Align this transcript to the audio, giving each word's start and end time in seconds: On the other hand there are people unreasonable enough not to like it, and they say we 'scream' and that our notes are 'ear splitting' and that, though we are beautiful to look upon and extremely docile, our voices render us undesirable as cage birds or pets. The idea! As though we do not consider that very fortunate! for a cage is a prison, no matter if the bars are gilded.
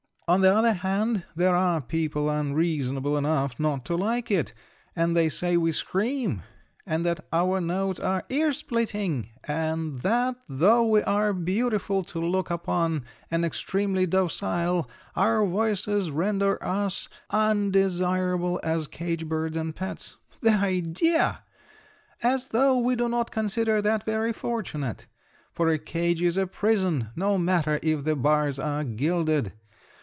On 0.27 0.39
the 0.39 0.55
other 0.55 0.71
hand 0.71 1.25
there 1.35 1.53
are 1.53 1.81
people 1.81 2.29
unreasonable 2.29 3.17
enough 3.17 3.59
not 3.59 3.83
to 3.83 3.97
like 3.97 4.31
it, 4.31 4.53
and 4.95 5.13
they 5.13 5.27
say 5.27 5.57
we 5.57 5.73
'scream' 5.73 6.43
and 6.85 7.03
that 7.03 7.25
our 7.33 7.59
notes 7.59 7.99
are 7.99 8.23
'ear 8.29 8.53
splitting' 8.53 9.27
and 9.43 9.99
that, 10.03 10.37
though 10.47 10.87
we 10.87 11.01
are 11.03 11.33
beautiful 11.33 12.01
to 12.05 12.19
look 12.25 12.49
upon 12.49 13.03
and 13.29 13.43
extremely 13.43 14.05
docile, 14.05 14.89
our 15.17 15.45
voices 15.45 16.09
render 16.09 16.57
us 16.63 17.09
undesirable 17.31 18.57
as 18.63 18.87
cage 18.87 19.27
birds 19.27 19.57
or 19.57 19.73
pets. 19.73 20.15
The 20.41 20.51
idea! 20.51 21.43
As 22.23 22.47
though 22.47 22.77
we 22.77 22.95
do 22.95 23.09
not 23.09 23.31
consider 23.31 23.81
that 23.81 24.05
very 24.05 24.31
fortunate! 24.31 25.07
for 25.51 25.67
a 25.67 25.77
cage 25.77 26.21
is 26.21 26.37
a 26.37 26.47
prison, 26.47 27.09
no 27.17 27.37
matter 27.37 27.81
if 27.83 28.05
the 28.05 28.15
bars 28.15 28.57
are 28.59 28.85
gilded. 28.85 29.51